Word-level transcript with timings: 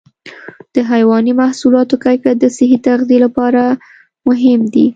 د 0.73 0.75
حيواني 0.91 1.33
محصولاتو 1.41 1.95
کیفیت 2.05 2.37
د 2.39 2.45
صحي 2.57 2.77
تغذیې 2.87 3.17
لپاره 3.25 3.61
مهم 4.27 4.61
دی. 4.73 4.85